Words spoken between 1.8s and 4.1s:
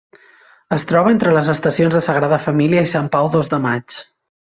de Sagrada Família i Sant Pau Dos de Maig.